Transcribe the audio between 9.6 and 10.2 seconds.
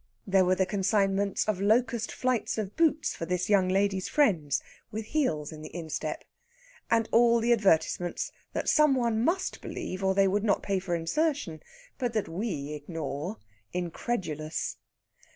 believe, or